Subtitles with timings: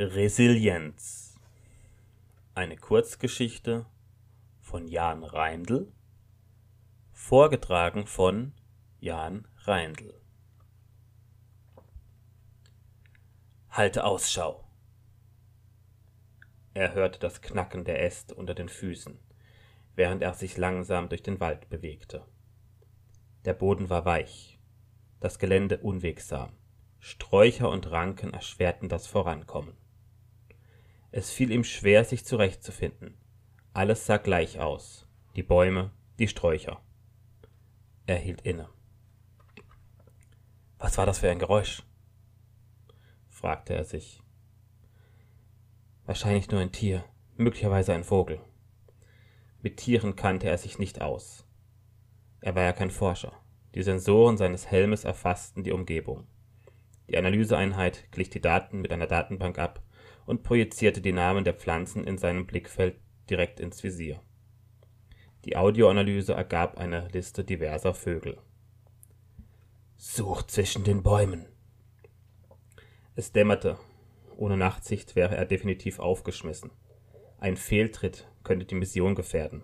[0.00, 1.40] Resilienz.
[2.54, 3.84] Eine Kurzgeschichte
[4.60, 5.92] von Jan Reindl,
[7.10, 8.52] vorgetragen von
[9.00, 10.14] Jan Reindl.
[13.70, 14.70] Halte Ausschau.
[16.74, 19.18] Er hörte das Knacken der Äste unter den Füßen,
[19.96, 22.24] während er sich langsam durch den Wald bewegte.
[23.44, 24.60] Der Boden war weich,
[25.18, 26.52] das Gelände unwegsam,
[27.00, 29.87] Sträucher und Ranken erschwerten das Vorankommen.
[31.10, 33.16] Es fiel ihm schwer, sich zurechtzufinden.
[33.72, 35.06] Alles sah gleich aus.
[35.36, 36.82] Die Bäume, die Sträucher.
[38.06, 38.68] Er hielt inne.
[40.78, 41.82] Was war das für ein Geräusch?
[43.30, 44.22] fragte er sich.
[46.04, 47.04] Wahrscheinlich nur ein Tier,
[47.36, 48.40] möglicherweise ein Vogel.
[49.60, 51.46] Mit Tieren kannte er sich nicht aus.
[52.40, 53.32] Er war ja kein Forscher.
[53.74, 56.26] Die Sensoren seines Helmes erfassten die Umgebung.
[57.08, 59.82] Die Analyseeinheit glich die Daten mit einer Datenbank ab
[60.28, 63.00] und projizierte die Namen der Pflanzen in seinem Blickfeld
[63.30, 64.20] direkt ins Visier.
[65.46, 68.36] Die Audioanalyse ergab eine Liste diverser Vögel.
[69.96, 71.46] Such zwischen den Bäumen.
[73.14, 73.78] Es dämmerte.
[74.36, 76.72] Ohne Nachtsicht wäre er definitiv aufgeschmissen.
[77.38, 79.62] Ein Fehltritt könnte die Mission gefährden.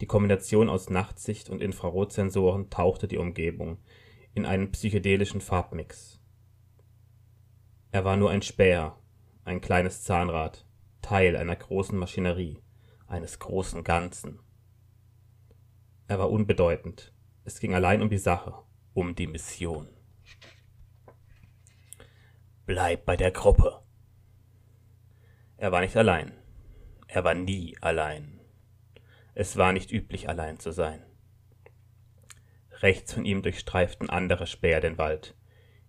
[0.00, 3.76] Die Kombination aus Nachtsicht und Infrarotsensoren tauchte die Umgebung
[4.34, 6.18] in einen psychedelischen Farbmix.
[7.90, 8.96] Er war nur ein Späher,
[9.44, 10.66] ein kleines Zahnrad,
[11.00, 12.62] Teil einer großen Maschinerie,
[13.06, 14.40] eines großen Ganzen.
[16.06, 17.12] Er war unbedeutend.
[17.44, 18.54] Es ging allein um die Sache,
[18.94, 19.88] um die Mission.
[22.66, 23.82] Bleib bei der Gruppe.
[25.56, 26.32] Er war nicht allein.
[27.08, 28.40] Er war nie allein.
[29.34, 31.04] Es war nicht üblich, allein zu sein.
[32.80, 35.36] Rechts von ihm durchstreiften andere Späher den Wald.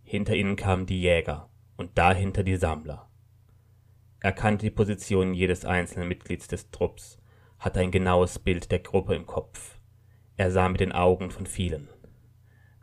[0.04, 3.10] Hinter ihnen kamen die Jäger und dahinter die Sammler.
[4.24, 7.18] Er kannte die Position jedes einzelnen Mitglieds des Trupps,
[7.60, 9.78] hatte ein genaues Bild der Gruppe im Kopf.
[10.38, 11.90] Er sah mit den Augen von vielen.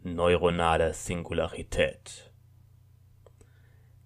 [0.02, 2.30] Neuronale Singularität.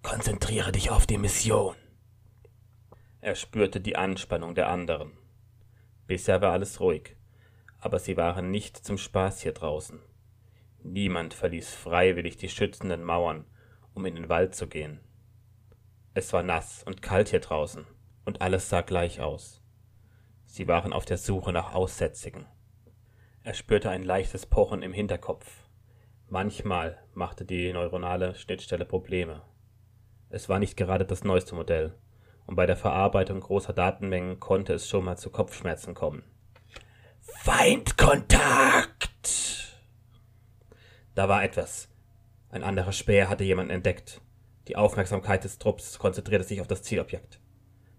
[0.01, 1.75] Konzentriere dich auf die Mission.
[3.19, 5.11] Er spürte die Anspannung der anderen.
[6.07, 7.17] Bisher war alles ruhig,
[7.79, 9.99] aber sie waren nicht zum Spaß hier draußen.
[10.83, 13.43] Niemand verließ freiwillig die schützenden Mauern,
[13.93, 15.01] um in den Wald zu gehen.
[16.17, 17.85] Es war nass und kalt hier draußen,
[18.23, 19.61] und alles sah gleich aus.
[20.45, 22.45] Sie waren auf der Suche nach Aussätzigen.
[23.43, 25.67] Er spürte ein leichtes Pochen im Hinterkopf.
[26.29, 29.41] Manchmal machte die neuronale Schnittstelle Probleme.
[30.29, 31.93] Es war nicht gerade das neueste Modell,
[32.45, 36.23] und bei der Verarbeitung großer Datenmengen konnte es schon mal zu Kopfschmerzen kommen.
[37.19, 39.11] Feindkontakt!
[41.13, 41.89] Da war etwas.
[42.47, 44.21] Ein anderer Speer hatte jemanden entdeckt.
[44.67, 47.39] Die Aufmerksamkeit des Trupps konzentrierte sich auf das Zielobjekt.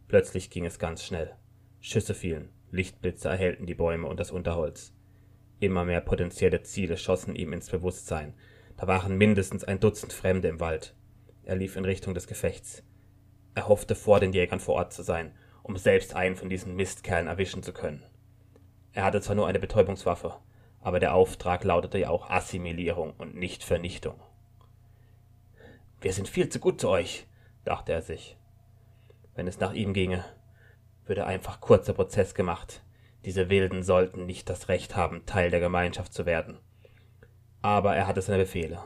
[0.09, 1.37] Plötzlich ging es ganz schnell.
[1.81, 4.93] Schüsse fielen, Lichtblitze erhellten die Bäume und das Unterholz.
[5.61, 8.35] Immer mehr potenzielle Ziele schossen ihm ins Bewusstsein.
[8.77, 10.95] Da waren mindestens ein Dutzend Fremde im Wald.
[11.45, 12.83] Er lief in Richtung des Gefechts.
[13.55, 17.29] Er hoffte, vor den Jägern vor Ort zu sein, um selbst einen von diesen Mistkerlen
[17.29, 18.05] erwischen zu können.
[18.93, 20.35] Er hatte zwar nur eine Betäubungswaffe,
[20.81, 24.21] aber der Auftrag lautete ja auch Assimilierung und nicht Vernichtung.
[26.01, 27.27] Wir sind viel zu gut zu euch,
[27.65, 28.37] dachte er sich.
[29.35, 30.25] Wenn es nach ihm ginge,
[31.07, 32.83] würde einfach kurzer Prozess gemacht.
[33.25, 36.59] Diese Wilden sollten nicht das Recht haben, Teil der Gemeinschaft zu werden.
[37.63, 38.81] Aber er hatte seine Befehle,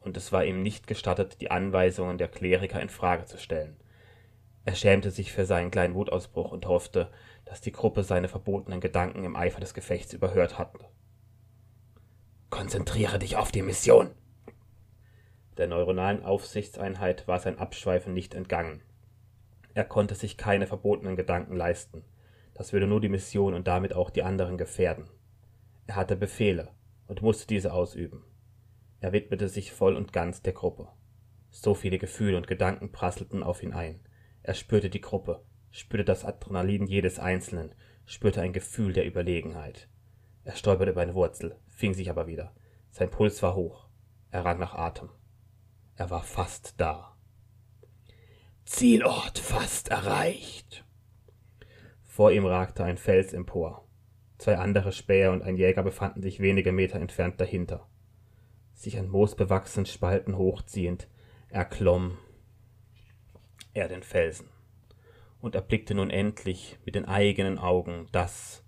[0.00, 3.76] und es war ihm nicht gestattet, die Anweisungen der Kleriker in Frage zu stellen.
[4.64, 7.10] Er schämte sich für seinen kleinen Wutausbruch und hoffte,
[7.44, 10.80] dass die Gruppe seine verbotenen Gedanken im Eifer des Gefechts überhört hatte.
[12.50, 14.10] Konzentriere dich auf die Mission,
[15.58, 18.82] der neuronalen Aufsichtseinheit war sein Abschweifen nicht entgangen.
[19.74, 22.04] Er konnte sich keine verbotenen Gedanken leisten.
[22.54, 25.08] Das würde nur die Mission und damit auch die anderen gefährden.
[25.86, 26.70] Er hatte Befehle
[27.06, 28.24] und musste diese ausüben.
[29.00, 30.88] Er widmete sich voll und ganz der Gruppe.
[31.50, 34.00] So viele Gefühle und Gedanken prasselten auf ihn ein.
[34.42, 37.74] Er spürte die Gruppe, spürte das Adrenalin jedes Einzelnen,
[38.04, 39.88] spürte ein Gefühl der Überlegenheit.
[40.44, 42.54] Er stolperte über eine Wurzel, fing sich aber wieder.
[42.90, 43.88] Sein Puls war hoch.
[44.30, 45.10] Er rang nach Atem.
[45.96, 47.16] Er war fast da.
[48.64, 50.84] Zielort fast erreicht.
[52.04, 53.88] Vor ihm ragte ein Fels empor.
[54.38, 57.88] Zwei andere Späher und ein Jäger befanden sich wenige Meter entfernt dahinter.
[58.74, 61.08] Sich an moosbewachsenen Spalten hochziehend,
[61.48, 62.18] erklomm
[63.72, 64.48] er den Felsen
[65.40, 68.64] und erblickte nun endlich mit den eigenen Augen das,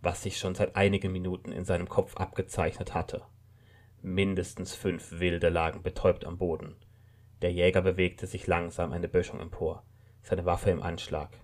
[0.00, 3.22] was sich schon seit einigen Minuten in seinem Kopf abgezeichnet hatte.
[4.04, 6.74] Mindestens fünf Wilde lagen betäubt am Boden.
[7.40, 9.84] Der Jäger bewegte sich langsam eine Böschung empor,
[10.22, 11.38] seine Waffe im Anschlag.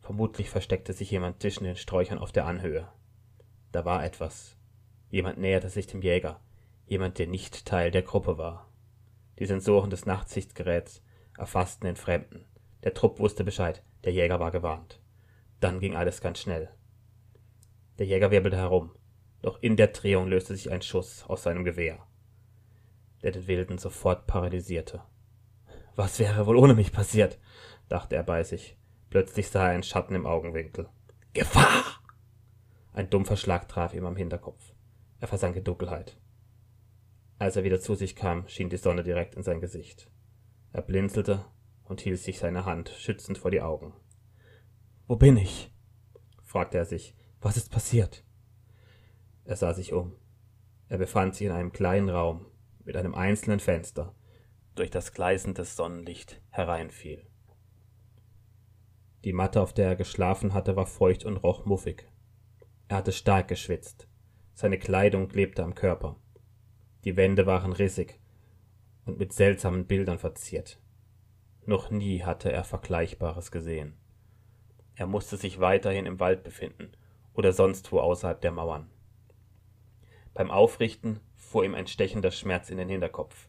[0.00, 2.92] Vermutlich versteckte sich jemand zwischen den Sträuchern auf der Anhöhe.
[3.72, 4.58] Da war etwas.
[5.08, 6.42] Jemand näherte sich dem Jäger,
[6.84, 8.70] jemand, der nicht Teil der Gruppe war.
[9.38, 11.02] Die Sensoren des Nachtsichtgeräts
[11.38, 12.44] erfassten den Fremden.
[12.82, 15.00] Der Trupp wusste Bescheid, der Jäger war gewarnt.
[15.58, 16.68] Dann ging alles ganz schnell.
[17.98, 18.90] Der Jäger wirbelte herum,
[19.44, 22.06] doch in der Drehung löste sich ein Schuss aus seinem Gewehr,
[23.22, 25.02] der den Wilden sofort paralysierte.
[25.94, 27.38] Was wäre wohl ohne mich passiert?
[27.90, 28.78] dachte er bei sich.
[29.10, 30.88] Plötzlich sah er einen Schatten im Augenwinkel.
[31.34, 31.84] Gefahr!
[32.94, 34.72] Ein dumpfer Schlag traf ihm am Hinterkopf.
[35.20, 36.18] Er versank in Dunkelheit.
[37.38, 40.10] Als er wieder zu sich kam, schien die Sonne direkt in sein Gesicht.
[40.72, 41.44] Er blinzelte
[41.82, 43.92] und hielt sich seine Hand schützend vor die Augen.
[45.06, 45.70] Wo bin ich?
[46.42, 47.14] fragte er sich.
[47.42, 48.23] Was ist passiert?
[49.44, 50.16] Er sah sich um.
[50.88, 52.46] Er befand sich in einem kleinen Raum
[52.84, 54.14] mit einem einzelnen Fenster,
[54.74, 57.26] durch das gleißendes Sonnenlicht hereinfiel.
[59.24, 62.06] Die Matte, auf der er geschlafen hatte, war feucht und roch muffig.
[62.88, 64.08] Er hatte stark geschwitzt.
[64.52, 66.16] Seine Kleidung klebte am Körper.
[67.04, 68.20] Die Wände waren rissig
[69.06, 70.80] und mit seltsamen Bildern verziert.
[71.66, 73.96] Noch nie hatte er Vergleichbares gesehen.
[74.94, 76.92] Er musste sich weiterhin im Wald befinden
[77.32, 78.90] oder sonst wo außerhalb der Mauern.
[80.34, 83.48] Beim Aufrichten fuhr ihm ein stechender Schmerz in den Hinterkopf.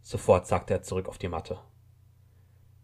[0.00, 1.58] Sofort sackte er zurück auf die Matte.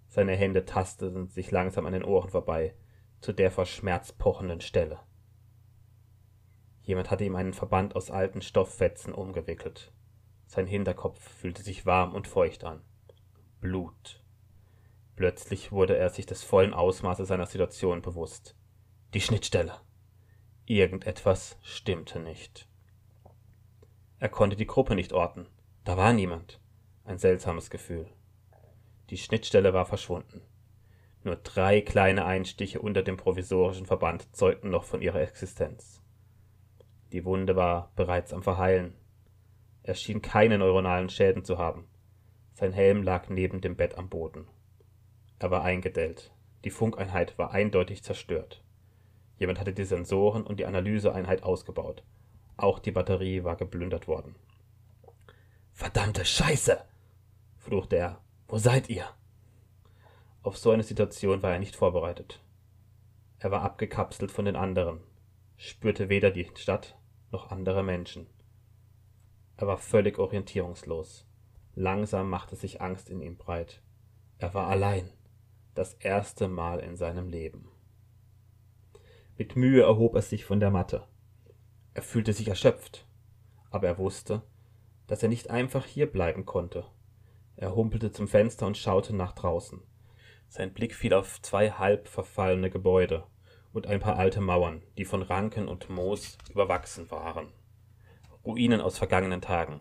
[0.09, 2.75] Seine Hände tasteten sich langsam an den Ohren vorbei,
[3.21, 4.99] zu der vor Schmerz pochenden Stelle.
[6.83, 9.93] Jemand hatte ihm einen Verband aus alten Stofffetzen umgewickelt.
[10.47, 12.83] Sein Hinterkopf fühlte sich warm und feucht an.
[13.61, 14.23] Blut.
[15.17, 18.57] Plötzlich wurde er sich des vollen Ausmaßes seiner Situation bewusst.
[19.15, 19.81] Die Schnittstelle.
[20.67, 22.69] Irgendetwas stimmte nicht.
[24.19, 25.47] Er konnte die Gruppe nicht orten.
[25.85, 26.61] Da war niemand.
[27.05, 28.07] Ein seltsames Gefühl.
[29.11, 30.43] Die Schnittstelle war verschwunden.
[31.23, 36.03] Nur drei kleine Einstiche unter dem provisorischen Verband zeugten noch von ihrer Existenz.
[37.13, 38.95] Die Wunde war bereits am Verheilen,
[39.87, 41.87] er schien keine neuronalen Schäden zu haben.
[42.55, 44.49] Sein Helm lag neben dem Bett am Boden.
[45.39, 46.33] Er war eingedellt.
[46.65, 48.65] Die Funkeinheit war eindeutig zerstört.
[49.39, 52.03] Jemand hatte die Sensoren und die Analyseeinheit ausgebaut.
[52.57, 54.35] Auch die Batterie war geplündert worden.
[55.73, 56.83] Verdammte Scheiße!
[57.59, 58.21] fluchte er.
[58.49, 59.07] Wo seid ihr?
[60.43, 62.43] Auf so eine Situation war er nicht vorbereitet.
[63.39, 65.01] Er war abgekapselt von den anderen,
[65.57, 66.97] spürte weder die Stadt
[67.31, 68.27] noch andere Menschen.
[69.57, 71.27] Er war völlig orientierungslos.
[71.75, 73.83] Langsam machte sich Angst in ihm breit.
[74.39, 75.11] Er war allein.
[75.75, 77.69] Das erste Mal in seinem Leben.
[79.37, 81.07] Mit Mühe erhob er sich von der Matte.
[81.97, 83.07] Er fühlte sich erschöpft,
[83.71, 84.43] aber er wusste,
[85.07, 86.85] dass er nicht einfach hier bleiben konnte.
[87.57, 89.81] Er humpelte zum Fenster und schaute nach draußen.
[90.51, 93.25] Sein Blick fiel auf zwei halb verfallene Gebäude
[93.73, 97.51] und ein paar alte Mauern, die von Ranken und Moos überwachsen waren.
[98.45, 99.81] Ruinen aus vergangenen Tagen.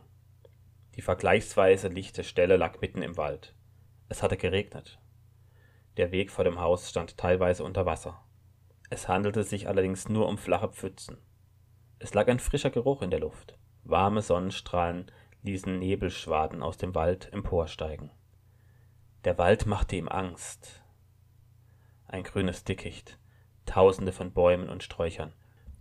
[0.95, 3.53] Die vergleichsweise lichte Stelle lag mitten im Wald.
[4.07, 5.01] Es hatte geregnet.
[5.97, 8.23] Der Weg vor dem Haus stand teilweise unter Wasser.
[8.89, 11.17] Es handelte sich allerdings nur um flache Pfützen.
[11.99, 13.57] Es lag ein frischer Geruch in der Luft.
[13.83, 15.11] Warme Sonnenstrahlen
[15.43, 18.11] ließen Nebelschwaden aus dem Wald emporsteigen.
[19.23, 20.83] Der Wald machte ihm Angst.
[22.07, 23.17] Ein grünes Dickicht,
[23.65, 25.33] tausende von Bäumen und Sträuchern,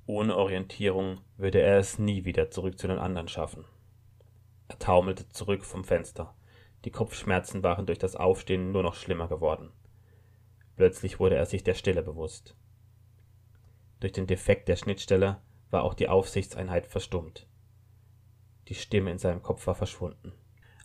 [0.06, 3.64] ohne Orientierung würde er es nie wieder zurück zu den anderen schaffen.
[4.68, 6.34] Er taumelte zurück vom Fenster.
[6.84, 9.72] Die Kopfschmerzen waren durch das Aufstehen nur noch schlimmer geworden.
[10.76, 12.54] Plötzlich wurde er sich der Stille bewusst.
[14.00, 15.40] Durch den Defekt der Schnittstelle
[15.70, 17.46] war auch die Aufsichtseinheit verstummt.
[18.68, 20.32] Die Stimme in seinem Kopf war verschwunden.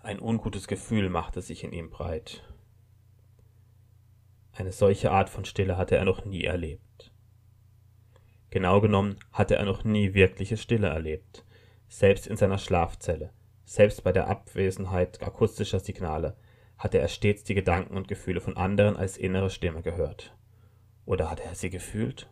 [0.02, 2.44] Ein ungutes Gefühl machte sich in ihm breit.
[4.52, 7.14] Eine solche Art von Stille hatte er noch nie erlebt.
[8.50, 11.46] Genau genommen hatte er noch nie wirkliche Stille erlebt.
[11.88, 13.32] Selbst in seiner Schlafzelle,
[13.66, 16.36] selbst bei der Abwesenheit akustischer Signale,
[16.78, 20.36] hatte er stets die Gedanken und Gefühle von anderen als innere Stimme gehört.
[21.06, 22.30] Oder hatte er sie gefühlt?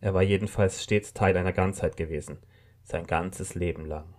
[0.00, 2.38] Er war jedenfalls stets Teil einer Ganzheit gewesen,
[2.82, 4.14] sein ganzes Leben lang.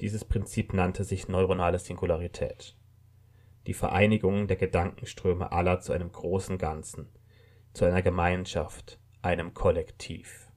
[0.00, 2.76] Dieses Prinzip nannte sich neuronale Singularität.
[3.66, 7.08] Die Vereinigung der Gedankenströme aller zu einem großen Ganzen,
[7.72, 10.48] zu einer Gemeinschaft, einem Kollektiv.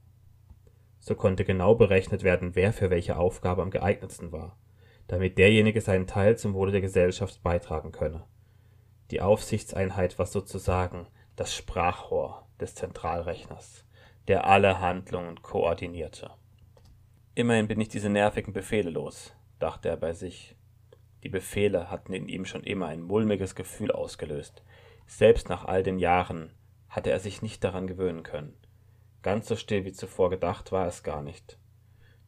[0.98, 4.58] So konnte genau berechnet werden, wer für welche Aufgabe am geeignetsten war,
[5.06, 8.24] damit derjenige seinen Teil zum Wohle der Gesellschaft beitragen könne.
[9.12, 11.06] Die Aufsichtseinheit war sozusagen
[11.36, 13.85] das Sprachrohr des Zentralrechners,
[14.28, 16.30] der alle Handlungen koordinierte.
[17.34, 20.56] Immerhin bin ich diese nervigen Befehle los, dachte er bei sich.
[21.22, 24.64] Die Befehle hatten in ihm schon immer ein mulmiges Gefühl ausgelöst.
[25.06, 26.52] Selbst nach all den Jahren
[26.88, 28.56] hatte er sich nicht daran gewöhnen können.
[29.22, 31.58] Ganz so still wie zuvor gedacht war es gar nicht.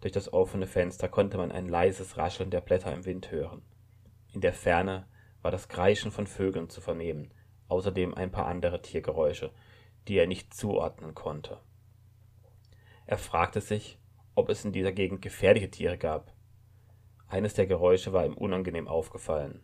[0.00, 3.62] Durch das offene Fenster konnte man ein leises Rascheln der Blätter im Wind hören.
[4.32, 5.08] In der Ferne
[5.42, 7.32] war das Kreischen von Vögeln zu vernehmen,
[7.68, 9.52] außerdem ein paar andere Tiergeräusche,
[10.06, 11.60] die er nicht zuordnen konnte.
[13.08, 13.98] Er fragte sich,
[14.34, 16.34] ob es in dieser Gegend gefährliche Tiere gab.
[17.26, 19.62] Eines der Geräusche war ihm unangenehm aufgefallen.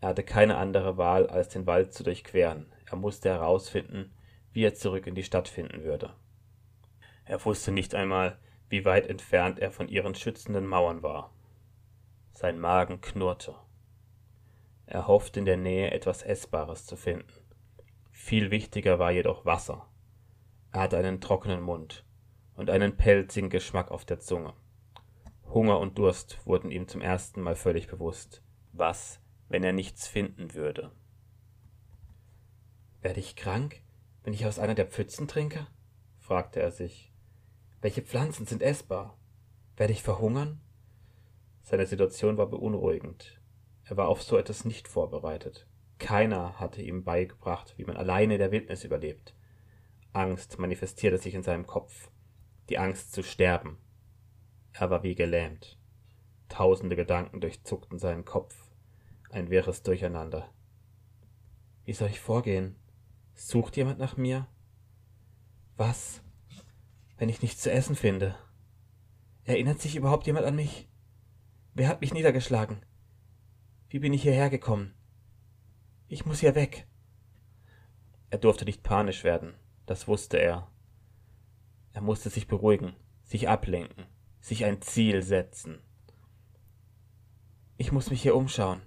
[0.00, 2.66] Er hatte keine andere Wahl, als den Wald zu durchqueren.
[2.90, 4.12] Er musste herausfinden,
[4.52, 6.12] wie er zurück in die Stadt finden würde.
[7.26, 11.32] Er wusste nicht einmal, wie weit entfernt er von ihren schützenden Mauern war.
[12.32, 13.54] Sein Magen knurrte.
[14.86, 17.32] Er hoffte in der Nähe etwas Essbares zu finden.
[18.10, 19.89] Viel wichtiger war jedoch Wasser.
[20.72, 22.04] Er hatte einen trockenen Mund
[22.54, 24.54] und einen pelzigen Geschmack auf der Zunge.
[25.44, 28.42] Hunger und Durst wurden ihm zum ersten Mal völlig bewusst.
[28.72, 30.92] Was, wenn er nichts finden würde?
[33.02, 33.82] Werde ich krank,
[34.22, 35.66] wenn ich aus einer der Pfützen trinke?
[36.18, 37.12] fragte er sich.
[37.80, 39.18] Welche Pflanzen sind essbar?
[39.76, 40.60] Werde ich verhungern?
[41.62, 43.40] Seine Situation war beunruhigend.
[43.84, 45.66] Er war auf so etwas nicht vorbereitet.
[45.98, 49.34] Keiner hatte ihm beigebracht, wie man alleine in der Wildnis überlebt.
[50.12, 52.10] Angst manifestierte sich in seinem Kopf.
[52.68, 53.78] Die Angst zu sterben.
[54.72, 55.78] Er war wie gelähmt.
[56.48, 58.70] Tausende Gedanken durchzuckten seinen Kopf.
[59.30, 60.52] Ein wirres Durcheinander.
[61.84, 62.76] Wie soll ich vorgehen?
[63.34, 64.48] Sucht jemand nach mir?
[65.76, 66.22] Was,
[67.16, 68.36] wenn ich nichts zu essen finde?
[69.44, 70.88] Erinnert sich überhaupt jemand an mich?
[71.74, 72.84] Wer hat mich niedergeschlagen?
[73.88, 74.94] Wie bin ich hierher gekommen?
[76.08, 76.88] Ich muss hier weg.
[78.30, 79.54] Er durfte nicht panisch werden,
[79.90, 80.68] das wusste er.
[81.94, 82.94] Er musste sich beruhigen,
[83.24, 84.06] sich ablenken,
[84.38, 85.80] sich ein Ziel setzen.
[87.76, 88.82] Ich muss mich hier umschauen.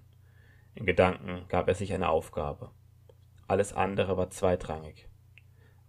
[0.76, 2.72] In Gedanken gab er sich eine Aufgabe.
[3.50, 5.10] Alles andere war zweitrangig.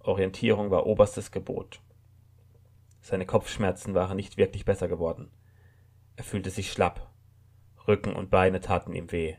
[0.01, 1.81] Orientierung war oberstes Gebot.
[3.01, 5.31] Seine Kopfschmerzen waren nicht wirklich besser geworden.
[6.17, 7.09] Er fühlte sich schlapp.
[7.87, 9.37] Rücken und Beine taten ihm weh.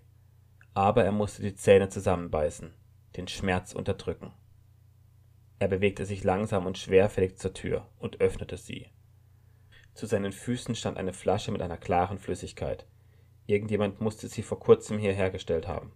[0.73, 2.73] Aber er musste die Zähne zusammenbeißen,
[3.17, 4.31] den Schmerz unterdrücken.
[5.59, 8.87] Er bewegte sich langsam und schwerfällig zur Tür und öffnete sie.
[9.93, 12.85] Zu seinen Füßen stand eine Flasche mit einer klaren Flüssigkeit.
[13.45, 15.93] Irgendjemand musste sie vor kurzem hierher gestellt haben.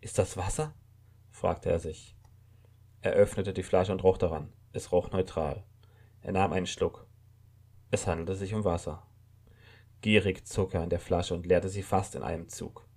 [0.00, 0.74] Ist das Wasser?
[1.30, 2.16] fragte er sich.
[3.00, 4.52] Er öffnete die Flasche und roch daran.
[4.72, 5.64] Es roch neutral.
[6.20, 7.06] Er nahm einen Schluck.
[7.90, 9.06] Es handelte sich um Wasser.
[10.00, 12.88] Gierig zog er an der Flasche und leerte sie fast in einem Zug.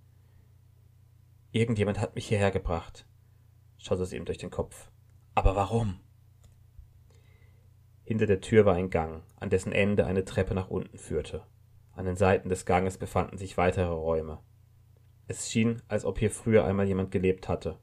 [1.51, 3.05] Irgendjemand hat mich hierher gebracht,
[3.77, 4.89] schoss es ihm durch den Kopf.
[5.35, 5.99] Aber warum?
[8.03, 11.45] Hinter der Tür war ein Gang, an dessen Ende eine Treppe nach unten führte.
[11.91, 14.39] An den Seiten des Ganges befanden sich weitere Räume.
[15.27, 17.79] Es schien, als ob hier früher einmal jemand gelebt hatte.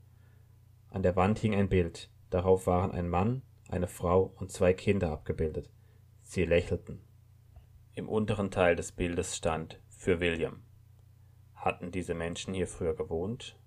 [0.88, 5.11] An der Wand hing ein Bild, darauf waren ein Mann, eine Frau und zwei Kinder
[5.11, 5.71] abgebildet.
[6.23, 7.02] Sie lächelten.
[7.94, 10.62] Im unteren Teil des Bildes stand für William.
[11.54, 13.59] Hatten diese Menschen hier früher gewohnt?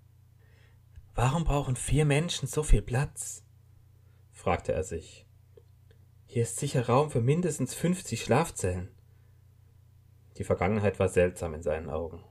[1.13, 3.44] Warum brauchen vier Menschen so viel Platz?
[4.45, 5.25] Fragte er sich.
[6.27, 8.95] Hier ist sicher Raum für mindestens fünfzig Schlafzellen.
[10.37, 12.23] Die Vergangenheit war seltsam in seinen Augen.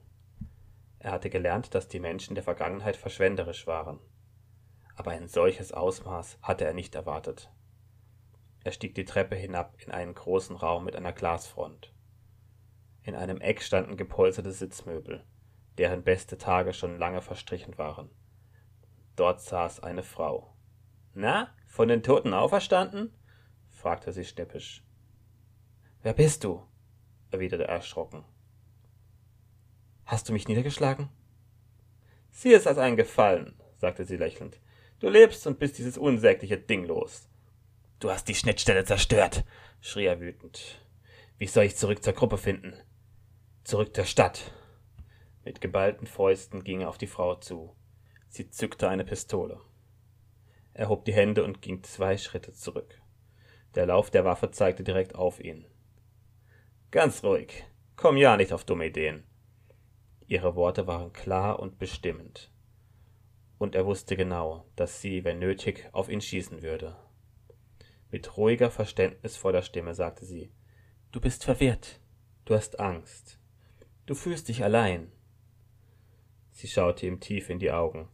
[1.00, 3.98] Er hatte gelernt, dass die Menschen der Vergangenheit verschwenderisch waren.
[4.94, 7.52] Aber ein solches Ausmaß hatte er nicht erwartet.
[8.62, 11.92] Er stieg die Treppe hinab in einen großen Raum mit einer Glasfront.
[13.02, 15.26] In einem Eck standen gepolsterte Sitzmöbel,
[15.78, 18.08] deren beste Tage schon lange verstrichen waren.
[19.16, 20.53] Dort saß eine Frau.
[21.14, 23.12] Na, von den Toten auferstanden?
[23.68, 24.82] fragte sie schnippisch.
[26.02, 26.66] Wer bist du?
[27.30, 28.24] erwiderte er erschrocken.
[30.04, 31.08] Hast du mich niedergeschlagen?
[32.30, 34.60] Sieh es als einen Gefallen, sagte sie lächelnd.
[34.98, 37.28] Du lebst und bist dieses unsägliche Ding los.
[38.00, 39.44] Du hast die Schnittstelle zerstört,
[39.80, 40.84] schrie er wütend.
[41.38, 42.74] Wie soll ich zurück zur Gruppe finden?
[43.62, 44.52] Zurück zur Stadt.
[45.44, 47.76] Mit geballten Fäusten ging er auf die Frau zu.
[48.28, 49.60] Sie zückte eine Pistole.
[50.74, 53.00] Er hob die Hände und ging zwei Schritte zurück.
[53.74, 55.66] Der Lauf der Waffe zeigte direkt auf ihn.
[56.90, 57.64] Ganz ruhig.
[57.96, 59.24] Komm ja nicht auf dumme Ideen.
[60.26, 62.50] Ihre Worte waren klar und bestimmend.
[63.58, 66.96] Und er wusste genau, dass sie, wenn nötig, auf ihn schießen würde.
[68.10, 70.52] Mit ruhiger, verständnisvoller Stimme sagte sie
[71.12, 72.00] Du bist verwirrt.
[72.44, 73.38] Du hast Angst.
[74.06, 75.12] Du fühlst dich allein.
[76.50, 78.08] Sie schaute ihm tief in die Augen.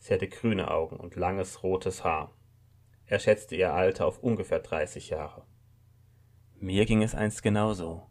[0.00, 2.34] Sie hatte grüne Augen und langes rotes Haar.
[3.04, 5.46] Er schätzte ihr Alter auf ungefähr dreißig Jahre.
[6.58, 8.06] Mir ging es einst genauso.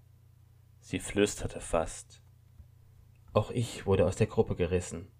[0.80, 2.22] Sie flüsterte fast.
[3.34, 5.12] Auch ich wurde aus der Gruppe gerissen,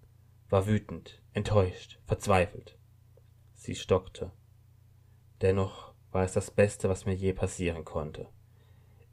[0.48, 2.78] war wütend, enttäuscht, verzweifelt.
[3.56, 4.32] Sie stockte.
[5.42, 8.30] Dennoch war es das Beste, was mir je passieren konnte.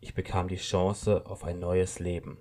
[0.01, 2.39] Ich bekam die Chance auf ein neues Leben.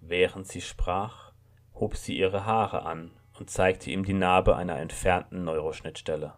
[0.00, 1.32] Während sie sprach,
[1.74, 6.34] hob sie ihre Haare an und zeigte ihm die Narbe einer entfernten Neuroschnittstelle.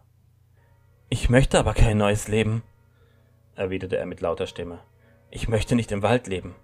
[1.09, 2.63] Ich möchte aber kein neues Leben,
[3.55, 4.79] erwiderte er mit lauter Stimme.
[5.29, 6.55] Ich möchte nicht im Wald leben,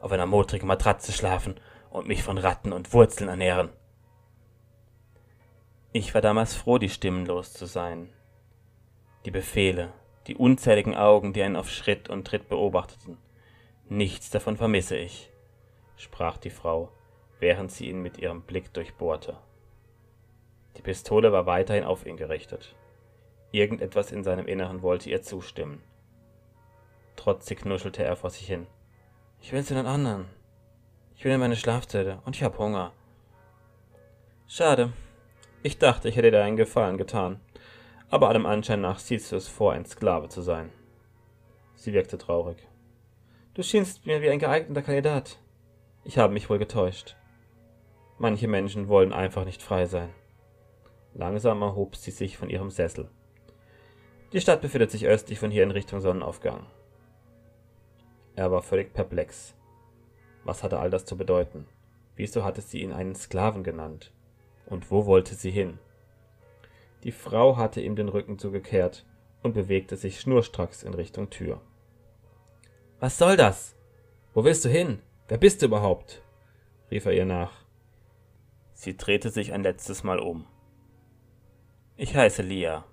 [0.00, 1.56] auf einer modrigen Matratze schlafen
[1.90, 3.70] und mich von Ratten und Wurzeln ernähren.
[5.92, 8.08] Ich war damals froh, die Stimmen los zu sein.
[9.26, 9.92] Die Befehle,
[10.26, 13.18] die unzähligen Augen, die einen auf Schritt und Tritt beobachteten.
[13.88, 15.30] Nichts davon vermisse ich,
[15.96, 16.90] sprach die Frau,
[17.40, 19.36] während sie ihn mit ihrem Blick durchbohrte.
[20.76, 22.74] Die Pistole war weiterhin auf ihn gerichtet.
[23.50, 25.82] Irgendetwas in seinem Inneren wollte ihr zustimmen.
[27.16, 28.66] Trotzig nuschelte er vor sich hin.
[29.40, 30.26] Ich will zu den anderen.
[31.14, 32.92] Ich will in meine Schlafzelle und ich hab Hunger.
[34.48, 34.92] Schade.
[35.62, 37.40] Ich dachte, ich hätte dir einen Gefallen getan.
[38.10, 40.70] Aber allem Anschein nach siehst du es vor, ein Sklave zu sein.
[41.74, 42.58] Sie wirkte traurig.
[43.54, 45.38] Du schienst mir wie ein geeigneter Kandidat.
[46.04, 47.16] Ich habe mich wohl getäuscht.
[48.18, 50.10] Manche Menschen wollen einfach nicht frei sein.
[51.14, 53.08] Langsam erhob sie sich von ihrem Sessel.
[54.32, 56.66] Die Stadt befindet sich östlich von hier in Richtung Sonnenaufgang.
[58.34, 59.54] Er war völlig perplex.
[60.44, 61.66] Was hatte all das zu bedeuten?
[62.16, 64.12] Wieso hatte sie ihn einen Sklaven genannt?
[64.66, 65.78] Und wo wollte sie hin?
[67.04, 69.04] Die Frau hatte ihm den Rücken zugekehrt
[69.42, 71.60] und bewegte sich schnurstracks in Richtung Tür.
[73.00, 73.74] Was soll das?
[74.32, 75.00] Wo willst du hin?
[75.28, 76.22] Wer bist du überhaupt?
[76.90, 77.52] rief er ihr nach.
[78.72, 80.46] Sie drehte sich ein letztes Mal um.
[81.96, 82.84] Ich heiße Lia.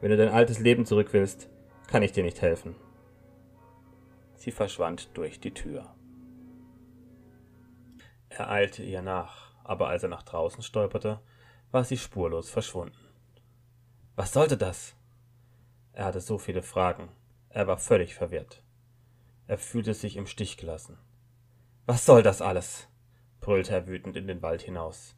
[0.00, 1.50] Wenn du dein altes Leben zurück willst,
[1.86, 2.74] kann ich dir nicht helfen.
[4.36, 5.94] Sie verschwand durch die Tür.
[8.30, 11.20] Er eilte ihr nach, aber als er nach draußen stolperte,
[11.70, 12.96] war sie spurlos verschwunden.
[14.16, 14.96] Was sollte das?
[15.92, 17.10] Er hatte so viele Fragen.
[17.50, 18.62] Er war völlig verwirrt.
[19.46, 20.98] Er fühlte sich im Stich gelassen.
[21.84, 22.88] Was soll das alles?
[23.40, 25.16] brüllte er wütend in den Wald hinaus.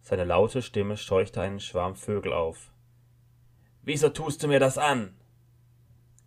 [0.00, 2.72] Seine laute Stimme scheuchte einen Schwarm Vögel auf.
[3.82, 5.16] Wieso tust du mir das an?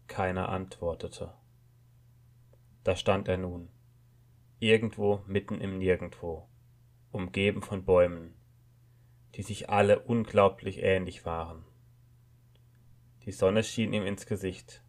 [0.08, 1.34] Keiner antwortete.
[2.84, 3.70] Da stand er nun,
[4.60, 6.48] irgendwo mitten im Nirgendwo,
[7.12, 8.34] umgeben von Bäumen,
[9.36, 11.64] die sich alle unglaublich ähnlich waren.
[13.26, 14.84] Die Sonne schien ihm ins Gesicht.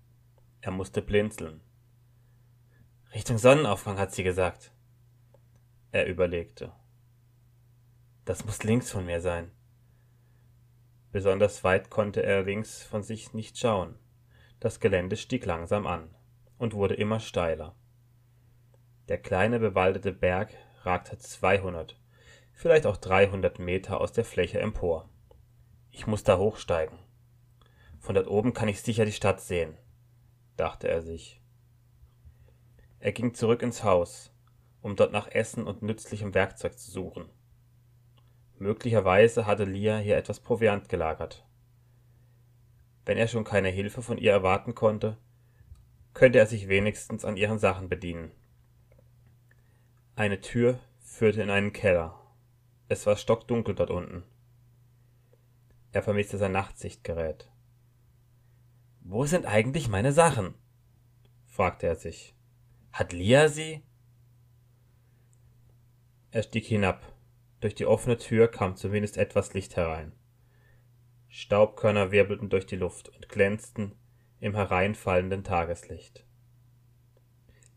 [0.61, 1.61] Er musste blinzeln.
[3.14, 4.73] Richtung Sonnenaufgang, hat sie gesagt.
[5.92, 6.73] Er überlegte.
[8.24, 9.50] Das muss links von mir sein.
[11.12, 13.98] Besonders weit konnte er links von sich nicht schauen.
[14.60, 16.14] Das Gelände stieg langsam an
[16.56, 17.76] und wurde immer steiler.
[19.08, 22.00] Der kleine bewaldete Berg ragte 200,
[22.54, 25.10] vielleicht auch 300 Meter aus der Fläche empor.
[25.90, 26.98] Ich muss da hochsteigen.
[27.98, 29.76] Von dort oben kann ich sicher die Stadt sehen,
[30.56, 31.42] dachte er sich.
[33.00, 34.32] Er ging zurück ins Haus,
[34.80, 37.28] um dort nach Essen und nützlichem Werkzeug zu suchen.
[38.59, 41.45] Möglicherweise hatte Lia hier etwas Proviant gelagert.
[43.05, 45.19] Wenn er schon keine Hilfe von ihr erwarten konnte,
[46.14, 48.31] könnte er sich wenigstens an ihren Sachen bedienen.
[50.17, 52.19] Eine Tür führte in einen Keller.
[52.88, 54.23] Es war stockdunkel dort unten.
[55.93, 57.51] Er vermisste sein Nachtsichtgerät.
[59.01, 60.55] Wo sind eigentlich meine Sachen?
[61.47, 62.35] fragte er sich.
[62.93, 63.83] Hat Lia sie?
[66.31, 67.13] Er stieg hinab.
[67.64, 70.12] Durch die offene Tür kam zumindest etwas Licht herein.
[71.29, 73.94] Staubkörner wirbelten durch die Luft und glänzten
[74.38, 76.27] im hereinfallenden Tageslicht.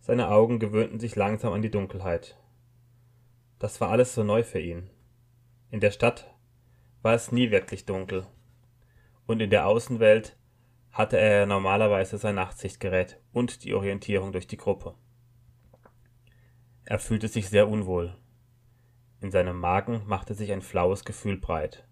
[0.01, 2.37] Seine Augen gewöhnten sich langsam an die Dunkelheit.
[3.59, 4.89] Das war alles so neu für ihn.
[5.71, 6.35] In der Stadt
[7.01, 8.27] war es nie wirklich dunkel.
[9.25, 10.35] Und in der Außenwelt
[10.91, 14.95] hatte er normalerweise sein Nachtsichtgerät und die Orientierung durch die Gruppe.
[16.83, 18.17] Er fühlte sich sehr unwohl.
[19.19, 21.87] In seinem Magen machte sich ein flaues Gefühl breit.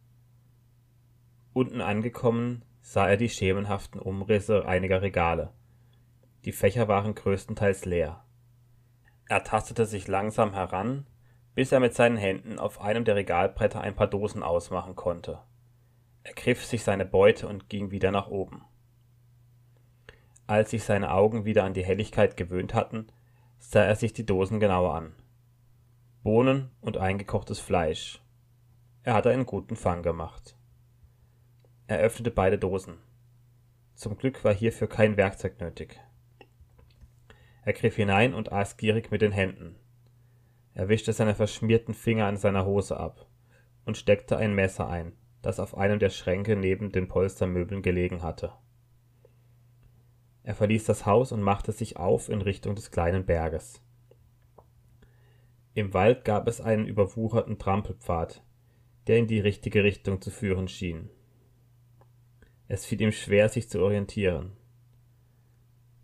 [1.53, 5.51] Unten angekommen sah er die schemenhaften Umrisse einiger Regale.
[6.45, 8.23] Die Fächer waren größtenteils leer.
[9.27, 11.07] Er tastete sich langsam heran,
[11.55, 15.39] bis er mit seinen Händen auf einem der Regalbretter ein paar Dosen ausmachen konnte.
[16.23, 18.63] Er griff sich seine Beute und ging wieder nach oben.
[20.45, 23.07] Als sich seine Augen wieder an die Helligkeit gewöhnt hatten,
[23.57, 25.15] sah er sich die Dosen genauer an.
[26.25, 28.19] Bohnen und eingekochtes Fleisch.
[29.03, 30.57] Er hatte einen guten Fang gemacht.
[31.85, 32.97] Er öffnete beide Dosen.
[33.93, 35.99] Zum Glück war hierfür kein Werkzeug nötig.
[37.63, 39.75] Er griff hinein und aß gierig mit den Händen.
[40.73, 43.27] Er wischte seine verschmierten Finger an seiner Hose ab
[43.85, 48.51] und steckte ein Messer ein, das auf einem der Schränke neben den Polstermöbeln gelegen hatte.
[50.41, 53.84] Er verließ das Haus und machte sich auf in Richtung des kleinen Berges.
[55.75, 58.41] Im Wald gab es einen überwucherten Trampelpfad,
[59.07, 61.09] der in die richtige Richtung zu führen schien.
[62.69, 64.53] Es fiel ihm schwer, sich zu orientieren.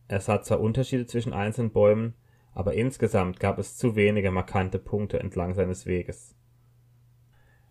[0.09, 2.15] Er sah zwar Unterschiede zwischen einzelnen Bäumen,
[2.51, 6.35] aber insgesamt gab es zu wenige markante Punkte entlang seines Weges.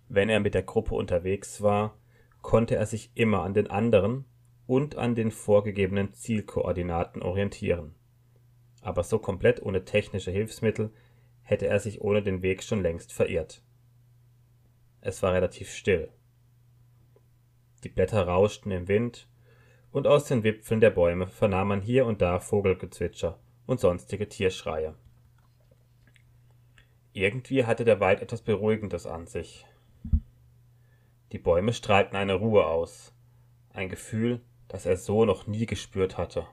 [0.09, 1.99] Wenn er mit der Gruppe unterwegs war,
[2.41, 4.25] konnte er sich immer an den anderen
[4.67, 7.95] und an den vorgegebenen Zielkoordinaten orientieren.
[8.81, 10.95] Aber so komplett ohne technische Hilfsmittel
[11.51, 13.61] hätte er sich ohne den Weg schon längst verirrt.
[15.01, 16.09] Es war relativ still.
[17.83, 19.27] Die Blätter rauschten im Wind,
[19.91, 24.95] und aus den Wipfeln der Bäume vernahm man hier und da Vogelgezwitscher und sonstige Tierschreie.
[27.13, 29.67] Irgendwie hatte der Wald etwas Beruhigendes an sich.
[31.33, 33.13] Die Bäume strahlten eine Ruhe aus,
[33.71, 36.47] ein Gefühl, das er so noch nie gespürt hatte.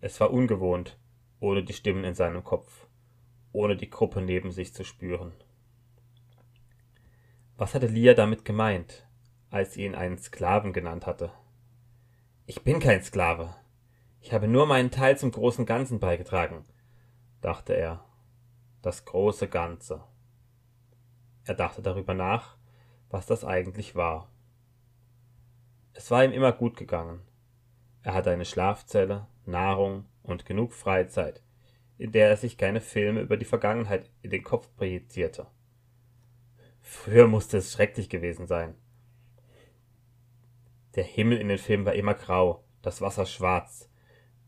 [0.00, 0.96] Es war ungewohnt,
[1.40, 2.83] ohne die Stimmen in seinem Kopf,
[3.54, 5.32] ohne die Gruppe neben sich zu spüren.
[7.56, 9.06] Was hatte Lia damit gemeint?
[9.54, 11.30] als sie ihn einen Sklaven genannt hatte.
[12.44, 13.54] Ich bin kein Sklave.
[14.20, 16.64] Ich habe nur meinen Teil zum großen Ganzen beigetragen,
[17.40, 18.04] dachte er.
[18.82, 20.02] Das große Ganze.
[21.44, 22.56] Er dachte darüber nach,
[23.10, 24.28] was das eigentlich war.
[25.92, 27.20] Es war ihm immer gut gegangen.
[28.02, 31.43] Er hatte eine Schlafzelle, Nahrung und genug Freizeit,
[31.98, 35.46] in der er sich keine Filme über die Vergangenheit in den Kopf projizierte.
[36.80, 38.74] Früher musste es schrecklich gewesen sein.
[40.96, 43.90] Der Himmel in den Filmen war immer grau, das Wasser schwarz.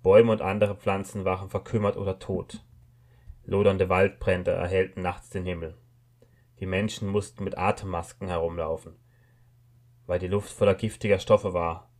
[0.02, 2.64] Bäume und andere Pflanzen waren verkümmert oder tot.
[3.44, 5.76] Lodernde Waldbrände erhellten nachts den Himmel.
[6.60, 8.96] Die Menschen mussten mit Atemmasken herumlaufen,
[10.06, 11.90] weil die Luft voller giftiger Stoffe war,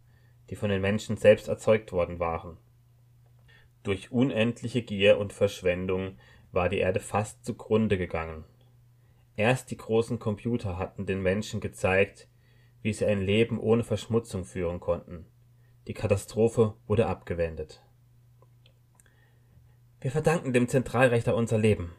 [0.50, 2.58] die von den Menschen selbst erzeugt worden waren.
[3.86, 6.16] Durch unendliche Gier und Verschwendung
[6.50, 8.42] war die Erde fast zugrunde gegangen.
[9.36, 12.26] Erst die großen Computer hatten den Menschen gezeigt,
[12.82, 15.24] wie sie ein Leben ohne Verschmutzung führen konnten.
[15.86, 17.80] Die Katastrophe wurde abgewendet.
[20.00, 21.94] Wir verdanken dem Zentralrechter unser Leben.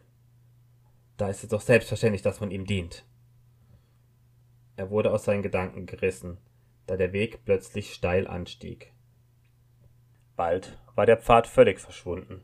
[1.15, 3.06] Da ist es doch selbstverständlich, dass man ihm dient.
[4.76, 6.38] Er wurde aus seinen Gedanken gerissen,
[6.86, 8.91] da der Weg plötzlich steil anstieg.
[10.38, 12.43] Bald war der Pfad völlig verschwunden,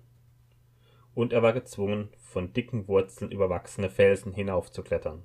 [1.14, 5.24] und er war gezwungen, von dicken Wurzeln überwachsene Felsen hinaufzuklettern.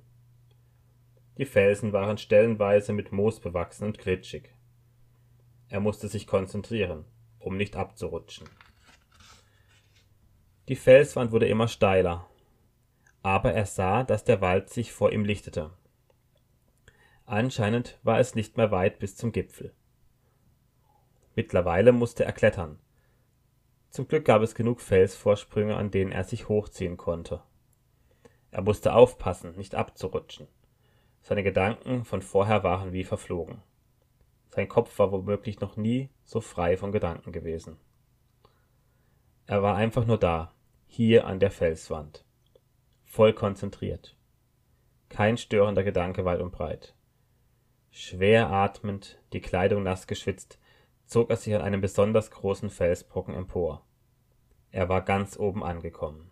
[1.39, 4.51] Die Felsen waren stellenweise mit Moos bewachsen und glitschig.
[5.69, 7.07] Er musste sich konzentrieren,
[7.39, 8.47] um nicht abzurutschen.
[10.69, 12.29] Die Felswand wurde immer steiler,
[13.23, 15.71] aber er sah, dass der Wald sich vor ihm lichtete.
[17.25, 19.73] Anscheinend war es nicht mehr weit bis zum Gipfel.
[21.39, 22.81] Mittlerweile musste er klettern.
[23.91, 27.45] Zum Glück gab es genug Felsvorsprünge, an denen er sich hochziehen konnte.
[28.51, 30.49] Er musste aufpassen, nicht abzurutschen.
[31.21, 33.63] Seine Gedanken von vorher waren wie verflogen.
[34.49, 37.77] Sein Kopf war womöglich noch nie so frei von Gedanken gewesen.
[39.47, 40.53] Er war einfach nur da,
[40.89, 42.25] hier an der Felswand.
[43.05, 44.17] Voll konzentriert.
[45.09, 46.97] Kein störender Gedanke weit und breit.
[47.93, 50.59] Schwer atmend, die Kleidung nass geschwitzt,
[51.09, 53.85] zog er sich an einem besonders großen Felsbrocken empor.
[54.71, 56.31] Er war ganz oben angekommen.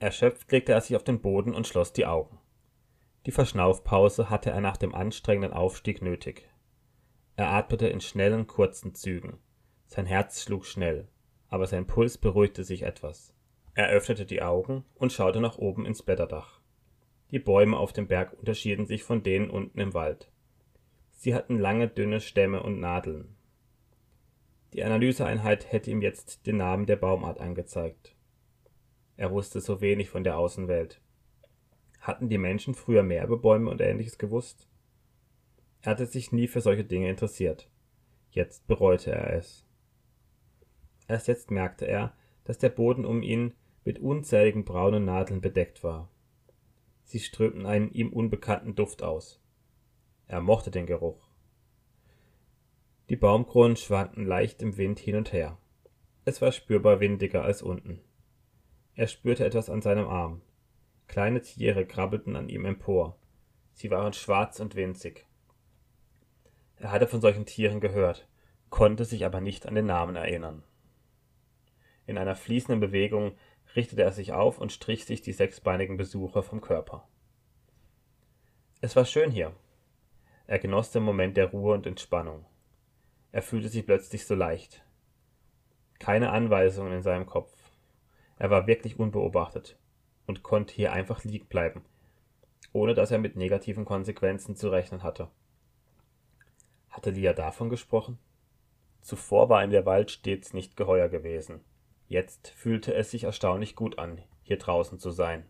[0.00, 2.40] Erschöpft legte er sich auf den Boden und schloss die Augen.
[3.26, 6.48] Die Verschnaufpause hatte er nach dem anstrengenden Aufstieg nötig.
[7.36, 9.38] Er atmete in schnellen, kurzen Zügen.
[9.86, 11.06] Sein Herz schlug schnell,
[11.48, 13.32] aber sein Puls beruhigte sich etwas.
[13.74, 16.60] Er öffnete die Augen und schaute nach oben ins Blätterdach.
[17.30, 20.31] Die Bäume auf dem Berg unterschieden sich von denen unten im Wald.
[21.22, 23.36] Sie hatten lange, dünne Stämme und Nadeln.
[24.72, 28.16] Die Analyseeinheit hätte ihm jetzt den Namen der Baumart angezeigt.
[29.16, 31.00] Er wusste so wenig von der Außenwelt.
[32.00, 34.68] Hatten die Menschen früher mehr über Bäume und ähnliches gewusst?
[35.82, 37.70] Er hatte sich nie für solche Dinge interessiert.
[38.32, 39.64] Jetzt bereute er es.
[41.06, 43.54] Erst jetzt merkte er, dass der Boden um ihn
[43.84, 46.10] mit unzähligen braunen Nadeln bedeckt war.
[47.04, 49.41] Sie strömten einen ihm unbekannten Duft aus.
[50.32, 51.28] Er mochte den Geruch.
[53.10, 55.58] Die Baumkronen schwankten leicht im Wind hin und her.
[56.24, 58.00] Es war spürbar windiger als unten.
[58.94, 60.40] Er spürte etwas an seinem Arm.
[61.06, 63.18] Kleine Tiere krabbelten an ihm empor.
[63.74, 65.26] Sie waren schwarz und winzig.
[66.76, 68.26] Er hatte von solchen Tieren gehört,
[68.70, 70.62] konnte sich aber nicht an den Namen erinnern.
[72.06, 73.36] In einer fließenden Bewegung
[73.76, 77.06] richtete er sich auf und strich sich die sechsbeinigen Besucher vom Körper.
[78.80, 79.54] Es war schön hier.
[80.52, 82.44] Er genoss den Moment der Ruhe und Entspannung.
[83.30, 84.84] Er fühlte sich plötzlich so leicht.
[85.98, 87.54] Keine Anweisungen in seinem Kopf.
[88.36, 89.78] Er war wirklich unbeobachtet
[90.26, 91.86] und konnte hier einfach liegen bleiben,
[92.74, 95.30] ohne dass er mit negativen Konsequenzen zu rechnen hatte.
[96.90, 98.18] Hatte Lia davon gesprochen?
[99.00, 101.64] Zuvor war ihm der Wald stets nicht geheuer gewesen.
[102.08, 105.46] Jetzt fühlte es sich erstaunlich gut an, hier draußen zu sein.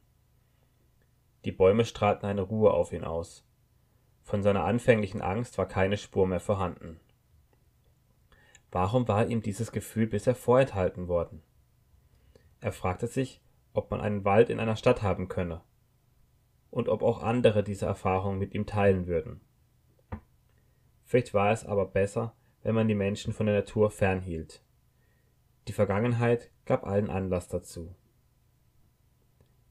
[1.45, 3.45] Die Bäume strahlten eine Ruhe auf ihn aus.
[4.23, 7.01] Von seiner anfänglichen Angst war keine Spur mehr vorhanden.
[8.71, 11.43] Warum war ihm dieses Gefühl bisher vorenthalten worden?
[12.61, 13.43] Er fragte sich,
[13.75, 15.61] ob man einen Wald in einer Stadt haben könne
[16.71, 19.41] und ob auch andere diese Erfahrung mit ihm teilen würden.
[21.05, 24.63] Vielleicht war es aber besser, wenn man die Menschen von der Natur fernhielt.
[25.69, 27.95] Die Vergangenheit gab allen Anlass dazu.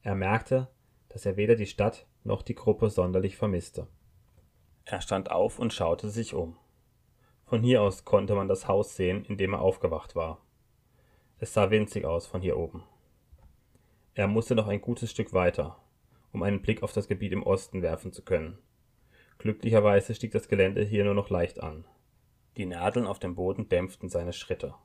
[0.04, 0.68] Er merkte,
[1.10, 3.88] dass er weder die Stadt noch die Gruppe sonderlich vermisste.
[4.86, 6.58] Er stand auf und schaute sich um.
[7.46, 10.40] Von hier aus konnte man das Haus sehen, in dem er aufgewacht war.
[11.40, 12.84] Es sah winzig aus von hier oben.
[14.14, 15.78] Er musste noch ein gutes Stück weiter,
[16.32, 18.58] um einen Blick auf das Gebiet im Osten werfen zu können.
[19.38, 21.86] Glücklicherweise stieg das Gelände hier nur noch leicht an.
[22.58, 24.76] Die Nadeln auf dem Boden dämpften seine Schritte.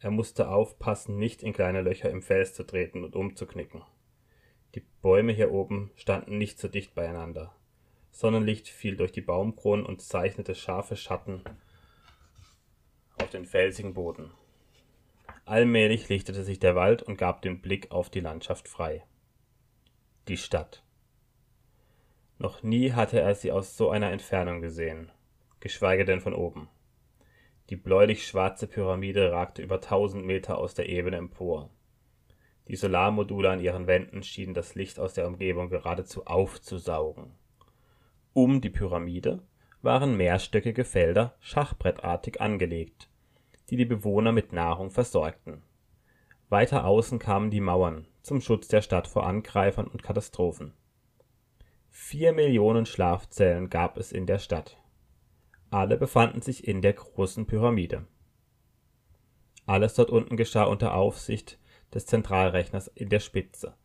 [0.00, 3.82] Er musste aufpassen, nicht in kleine Löcher im Fels zu treten und umzuknicken.
[4.74, 7.54] Die Bäume hier oben standen nicht so dicht beieinander.
[8.14, 11.42] Sonnenlicht fiel durch die Baumkronen und zeichnete scharfe Schatten
[13.20, 14.30] auf den felsigen Boden.
[15.44, 19.04] Allmählich lichtete sich der Wald und gab den Blick auf die Landschaft frei.
[20.28, 20.84] Die Stadt.
[22.38, 25.10] Noch nie hatte er sie aus so einer Entfernung gesehen
[25.64, 26.68] geschweige denn von oben.
[27.70, 31.70] Die bläulich-schwarze Pyramide ragte über tausend Meter aus der Ebene empor.
[32.68, 37.32] Die Solarmodule an ihren Wänden schienen das Licht aus der Umgebung geradezu aufzusaugen.
[38.36, 39.44] Um die Pyramide
[39.80, 43.08] waren mehrstöckige Felder schachbrettartig angelegt,
[43.70, 45.62] die die Bewohner mit Nahrung versorgten.
[46.48, 50.72] Weiter außen kamen die Mauern zum Schutz der Stadt vor Angreifern und Katastrophen.
[51.90, 54.80] Vier Millionen Schlafzellen gab es in der Stadt.
[55.70, 58.04] Alle befanden sich in der großen Pyramide.
[59.64, 61.60] Alles dort unten geschah unter Aufsicht
[61.94, 63.76] des Zentralrechners in der Spitze,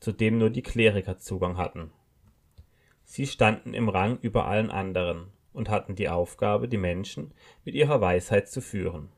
[0.00, 1.92] zu dem nur die Kleriker Zugang hatten.
[3.10, 7.32] Sie standen im Rang über allen anderen und hatten die Aufgabe, die Menschen
[7.64, 9.08] mit ihrer Weisheit zu führen.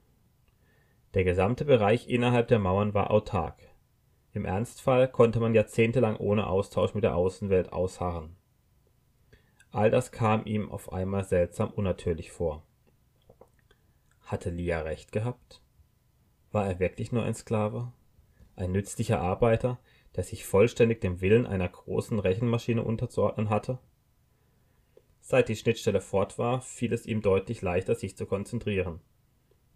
[1.15, 3.59] Der gesamte Bereich innerhalb der Mauern war autark.
[4.33, 8.37] Im Ernstfall konnte man jahrzehntelang ohne Austausch mit der Außenwelt ausharren.
[9.73, 12.63] All das kam ihm auf einmal seltsam unnatürlich vor.
[14.21, 15.63] Hatte Lia recht gehabt?
[16.53, 17.93] War er wirklich nur ein Sklave?
[18.55, 19.81] Ein nützlicher Arbeiter,
[20.21, 23.79] der sich vollständig dem Willen einer großen Rechenmaschine unterzuordnen hatte?
[25.23, 29.01] Seit die Schnittstelle fort war, fiel es ihm deutlich leichter, sich zu konzentrieren.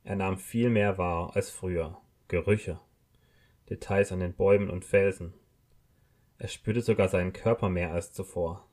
[0.02, 1.96] Er nahm viel mehr wahr als früher.
[2.28, 2.78] Gerüche,
[3.70, 5.32] Details an den Bäumen und Felsen.
[6.36, 8.68] Er spürte sogar seinen Körper mehr als zuvor.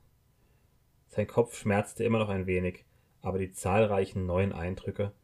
[1.06, 2.84] Sein Kopf schmerzte immer noch ein wenig,
[3.22, 5.14] aber die zahlreichen neuen Eindrücke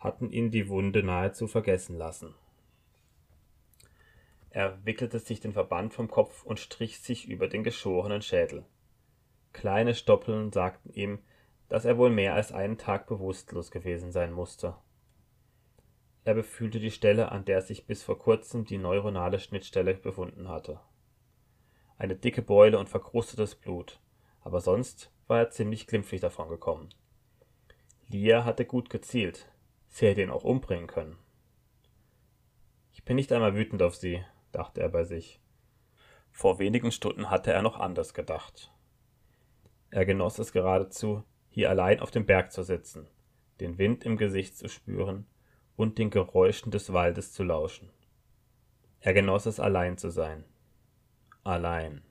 [0.00, 2.34] hatten ihn die Wunde nahezu vergessen lassen.
[4.54, 8.66] Er wickelte sich den Verband vom Kopf und strich sich über den geschorenen Schädel.
[9.54, 11.20] Kleine Stoppeln sagten ihm,
[11.70, 14.76] dass er wohl mehr als einen Tag bewusstlos gewesen sein musste.
[16.24, 20.80] Er befühlte die Stelle, an der sich bis vor kurzem die neuronale Schnittstelle befunden hatte.
[21.96, 24.00] Eine dicke Beule und verkrustetes Blut,
[24.42, 26.90] aber sonst war er ziemlich glimpflich davon gekommen.
[28.08, 29.50] Lia hatte gut gezielt.
[29.88, 31.16] Sie hätte ihn auch umbringen können.
[32.92, 35.40] Ich bin nicht einmal wütend auf sie, dachte er bei sich.
[36.30, 38.72] Vor wenigen Stunden hatte er noch anders gedacht.
[39.90, 43.08] Er genoss es geradezu, hier allein auf dem Berg zu sitzen,
[43.60, 45.26] den Wind im Gesicht zu spüren
[45.76, 47.90] und den Geräuschen des Waldes zu lauschen.
[49.00, 50.44] Er genoss es allein zu sein.
[51.44, 52.02] Allein.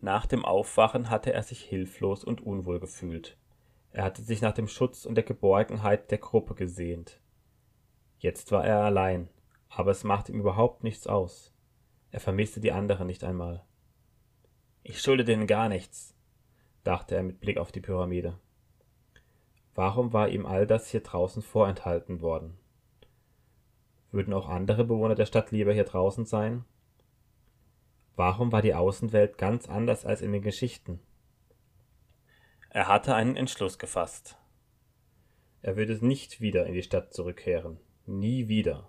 [0.00, 3.38] Nach dem Aufwachen hatte er sich hilflos und unwohl gefühlt.
[3.90, 7.20] Er hatte sich nach dem Schutz und der Geborgenheit der Gruppe gesehnt.
[8.18, 9.30] Jetzt war er allein,
[9.68, 11.52] aber es machte ihm überhaupt nichts aus.
[12.10, 13.64] Er vermisste die anderen nicht einmal.
[14.82, 16.14] Ich schulde denen gar nichts,
[16.84, 18.38] dachte er mit Blick auf die Pyramide.
[19.74, 22.56] Warum war ihm all das hier draußen vorenthalten worden?
[24.10, 26.64] Würden auch andere Bewohner der Stadt lieber hier draußen sein?
[28.14, 31.00] Warum war die Außenwelt ganz anders als in den Geschichten?
[32.70, 34.38] Er hatte einen Entschluss gefasst.
[35.60, 37.78] Er würde nicht wieder in die Stadt zurückkehren.
[38.06, 38.88] Nie wieder.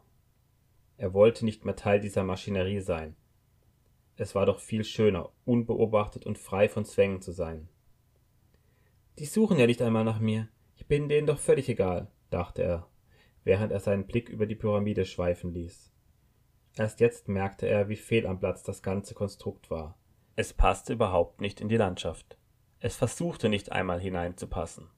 [0.98, 3.16] Er wollte nicht mehr Teil dieser Maschinerie sein.
[4.16, 7.70] Es war doch viel schöner, unbeobachtet und frei von Zwängen zu sein.
[9.20, 10.50] Die suchen ja nicht einmal nach mir.
[10.76, 12.88] Ich bin denen doch völlig egal, dachte er,
[13.44, 15.92] während er seinen Blick über die Pyramide schweifen ließ.
[16.76, 19.98] Erst jetzt merkte er, wie fehl am Platz das ganze Konstrukt war.
[20.36, 22.38] Es passte überhaupt nicht in die Landschaft.
[22.80, 24.90] Es versuchte nicht einmal hineinzupassen.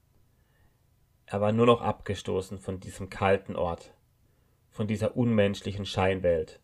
[1.24, 3.94] Er war nur noch abgestoßen von diesem kalten Ort,
[4.70, 6.60] von dieser unmenschlichen Scheinwelt,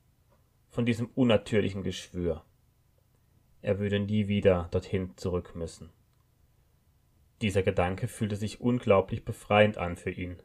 [0.69, 2.45] von diesem unnatürlichen Geschwür.
[3.63, 5.91] Er würde nie wieder dorthin zurück müssen.
[7.43, 10.37] Dieser Gedanke fühlte sich unglaublich befreiend an für ihn.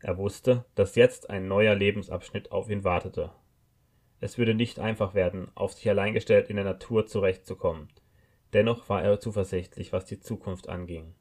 [0.00, 3.32] Er wusste, dass jetzt ein neuer Lebensabschnitt auf ihn wartete.
[4.20, 7.88] Es würde nicht einfach werden, auf sich allein gestellt in der Natur zurechtzukommen.
[8.52, 11.14] Dennoch war er zuversichtlich, was die Zukunft anging.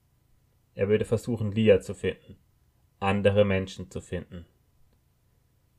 [0.75, 2.37] Er würde versuchen, Lia zu finden,
[2.99, 4.45] andere Menschen zu finden.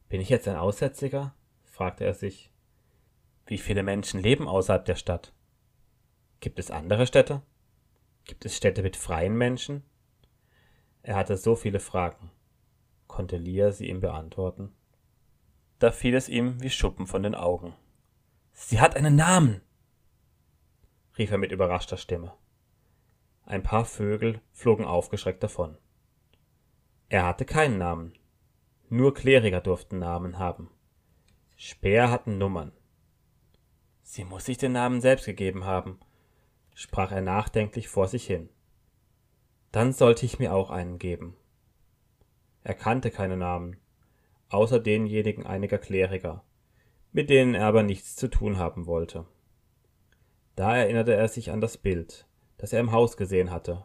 [0.08, 1.34] Bin ich jetzt ein Aussätziger?
[1.64, 2.50] fragte er sich.
[3.46, 5.32] Wie viele Menschen leben außerhalb der Stadt?
[6.40, 7.42] Gibt es andere Städte?
[8.24, 9.84] Gibt es Städte mit freien Menschen?
[11.02, 12.30] Er hatte so viele Fragen.
[13.06, 14.74] Konnte Lia sie ihm beantworten?
[15.78, 17.74] Da fiel es ihm wie Schuppen von den Augen.
[18.52, 19.60] Sie hat einen Namen!
[21.18, 22.32] rief er mit überraschter Stimme.
[23.44, 25.78] Ein paar Vögel flogen aufgeschreckt davon.
[27.08, 28.12] Er hatte keinen Namen.
[28.88, 30.70] Nur Kleriker durften Namen haben.
[31.56, 32.70] Speer hatten Nummern.
[34.02, 35.98] Sie muss sich den Namen selbst gegeben haben,
[36.72, 38.48] sprach er nachdenklich vor sich hin.
[39.72, 41.36] Dann sollte ich mir auch einen geben.
[42.62, 43.76] Er kannte keine Namen,
[44.50, 46.44] außer denjenigen einiger Kleriker,
[47.10, 49.26] mit denen er aber nichts zu tun haben wollte.
[50.54, 53.84] Da erinnerte er sich an das Bild, das er im Haus gesehen hatte.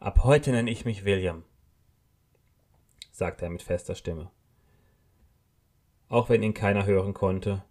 [0.00, 1.44] Ab heute nenne ich mich William,
[3.14, 4.32] sagte er mit fester Stimme.
[6.08, 7.64] Auch wenn ihn keiner hören konnte,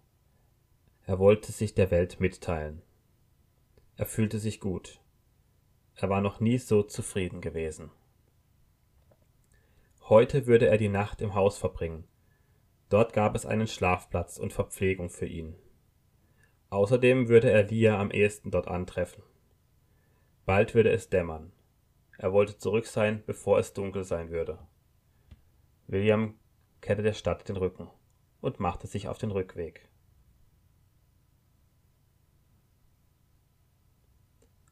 [1.02, 2.80] er wollte sich der Welt mitteilen.
[3.96, 5.02] Er fühlte sich gut.
[5.96, 7.90] Er war noch nie so zufrieden gewesen.
[10.08, 12.04] Heute würde er die Nacht im Haus verbringen.
[12.88, 15.56] Dort gab es einen Schlafplatz und Verpflegung für ihn.
[16.70, 19.22] Außerdem würde er Lia am ehesten dort antreffen.
[20.46, 21.52] Bald würde es dämmern.
[22.16, 24.58] Er wollte zurück sein, bevor es dunkel sein würde.
[25.86, 26.38] William
[26.80, 27.88] kehrte der Stadt den Rücken
[28.40, 29.88] und machte sich auf den Rückweg.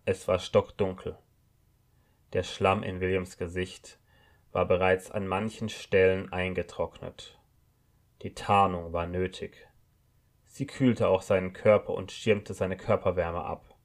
[0.04, 1.18] Es war stockdunkel.
[2.32, 4.00] Der Schlamm in Williams Gesicht
[4.50, 7.38] war bereits an manchen Stellen eingetrocknet.
[8.22, 9.68] Die Tarnung war nötig.
[10.44, 13.78] Sie kühlte auch seinen Körper und schirmte seine Körperwärme ab.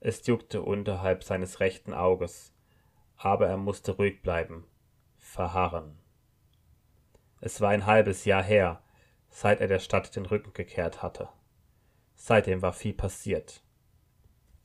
[0.00, 2.54] Es juckte unterhalb seines rechten Auges,
[3.16, 4.66] aber er musste ruhig bleiben,
[5.16, 5.97] verharren.
[7.40, 8.82] Es war ein halbes Jahr her,
[9.28, 11.28] seit er der Stadt den Rücken gekehrt hatte.
[12.14, 13.62] Seitdem war viel passiert.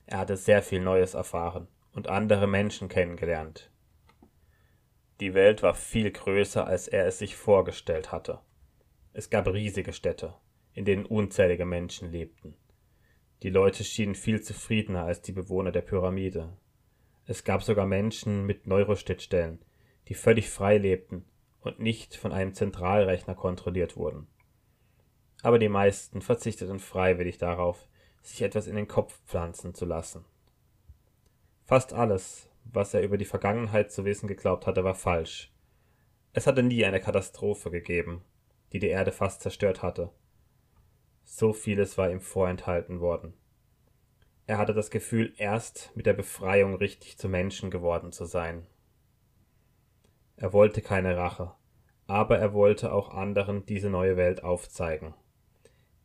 [0.06, 3.70] Er hatte sehr viel Neues erfahren und andere Menschen kennengelernt.
[5.20, 8.40] Die Welt war viel größer, als er es sich vorgestellt hatte.
[9.12, 10.34] Es gab riesige Städte,
[10.72, 12.56] in denen unzählige Menschen lebten.
[13.44, 16.56] Die Leute schienen viel zufriedener als die Bewohner der Pyramide.
[17.26, 19.64] Es gab sogar Menschen mit Neurostittstellen,
[20.08, 21.24] die völlig frei lebten
[21.64, 24.28] und nicht von einem Zentralrechner kontrolliert wurden.
[25.42, 27.88] Aber die meisten verzichteten freiwillig darauf,
[28.22, 30.24] sich etwas in den Kopf pflanzen zu lassen.
[31.64, 35.52] Fast alles, was er über die Vergangenheit zu wissen geglaubt hatte, war falsch.
[36.32, 38.22] Es hatte nie eine Katastrophe gegeben,
[38.72, 40.10] die die Erde fast zerstört hatte.
[41.24, 43.34] So vieles war ihm vorenthalten worden.
[44.46, 48.66] Er hatte das Gefühl, erst mit der Befreiung richtig zu Menschen geworden zu sein.
[50.36, 51.52] Er wollte keine Rache,
[52.06, 55.14] aber er wollte auch anderen diese neue Welt aufzeigen,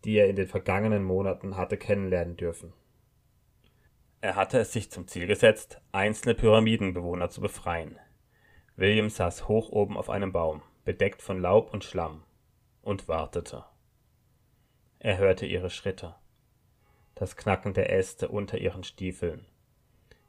[0.06, 2.74] die er in den vergangenen Monaten hatte kennenlernen dürfen.
[4.22, 7.98] Er hatte es sich zum Ziel gesetzt, einzelne Pyramidenbewohner zu befreien.
[8.76, 12.24] William saß hoch oben auf einem Baum, bedeckt von Laub und Schlamm,
[12.82, 13.66] und wartete.
[15.00, 16.16] Er hörte ihre Schritte,
[17.16, 19.46] das Knacken der Äste unter ihren Stiefeln.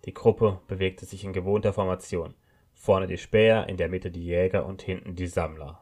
[0.04, 2.34] Die Gruppe bewegte sich in gewohnter Formation,
[2.80, 5.80] vorne die Späher, in der Mitte die Jäger und hinten die Sammler.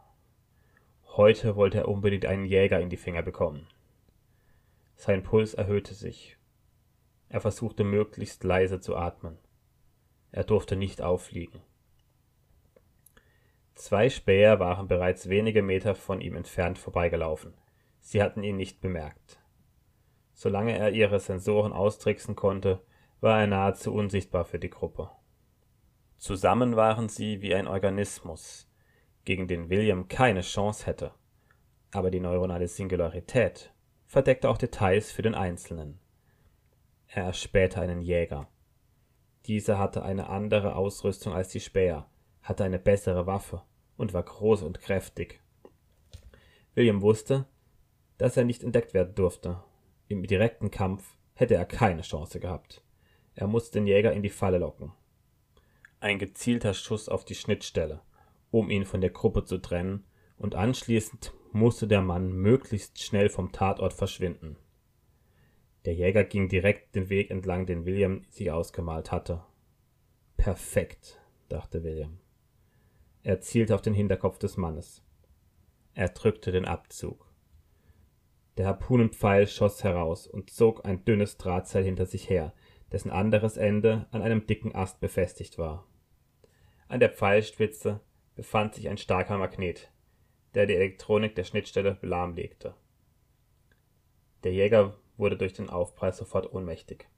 [1.17, 3.67] Heute wollte er unbedingt einen Jäger in die Finger bekommen.
[4.97, 6.39] Sein Puls erhöhte sich
[7.29, 9.39] er versuchte möglichst leise zu atmen.
[10.33, 11.61] Er durfte nicht auffliegen.
[13.75, 17.55] Zwei Späher waren bereits wenige Meter von ihm entfernt vorbeigelaufen.
[18.01, 19.41] Sie hatten ihn nicht bemerkt.
[20.33, 22.81] Solange er ihre Sensoren austricksen konnte,
[23.21, 25.11] war er nahezu unsichtbar für die Gruppe.
[26.19, 28.69] Zusammen waren sie wie ein Organismus,
[29.25, 31.12] gegen den William keine Chance hätte.
[31.93, 33.73] Aber die neuronale Singularität
[34.05, 36.01] verdeckte auch Details für den Einzelnen.
[37.07, 38.49] Er erspähte einen Jäger.
[39.47, 42.11] Dieser hatte eine andere Ausrüstung als die Späher,
[42.43, 43.62] hatte eine bessere Waffe
[43.97, 45.41] und war groß und kräftig.
[46.75, 47.47] William wusste,
[48.19, 49.62] dass er nicht entdeckt werden durfte.
[50.09, 52.83] Im direkten Kampf hätte er keine Chance gehabt.
[53.37, 54.93] Er musste den Jäger in die Falle locken.
[56.01, 58.01] Ein gezielter Schuss auf die Schnittstelle,
[58.51, 60.05] um ihn von der Gruppe zu trennen,
[60.37, 64.57] und anschließend musste der Mann möglichst schnell vom Tatort verschwinden.
[65.85, 69.43] Der Jäger ging direkt den Weg entlang, den William sich ausgemalt hatte.
[70.37, 72.21] Perfekt, dachte William.
[73.25, 75.03] Er zielte auf den Hinterkopf des Mannes.
[75.95, 77.27] Er drückte den Abzug.
[78.57, 82.53] Der Harpunenpfeil schoss heraus und zog ein dünnes Drahtseil hinter sich her,
[82.93, 85.86] dessen anderes Ende an einem dicken Ast befestigt war.
[86.89, 88.01] An der Pfeilspitze
[88.34, 89.91] befand sich ein starker Magnet,
[90.55, 92.74] der die Elektronik der Schnittstelle lahmlegte.
[94.45, 97.09] Der Jäger wurde durch den Aufprall sofort ohnmächtig.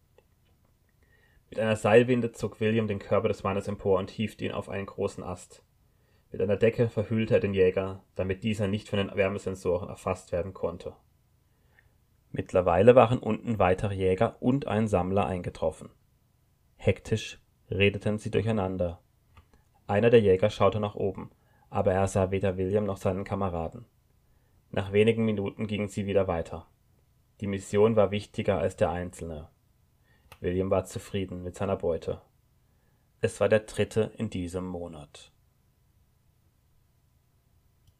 [1.50, 4.86] Mit einer Seilwinde zog William den Körper des Mannes empor und hiefte ihn auf einen
[4.86, 5.64] großen Ast.
[6.32, 10.54] Mit einer Decke verhüllte er den Jäger, damit dieser nicht von den Wärmesensoren erfasst werden
[10.54, 10.94] konnte.
[12.32, 15.90] Mittlerweile waren unten weitere Jäger und ein Sammler eingetroffen.
[16.76, 19.00] Hektisch redeten sie durcheinander.
[19.86, 21.30] Einer der Jäger schaute nach oben,
[21.68, 23.84] aber er sah weder William noch seinen Kameraden.
[24.70, 26.66] Nach wenigen Minuten gingen sie wieder weiter.
[27.40, 29.48] Die Mission war wichtiger als der Einzelne.
[30.40, 32.20] William war zufrieden mit seiner Beute.
[33.20, 35.29] Es war der dritte in diesem Monat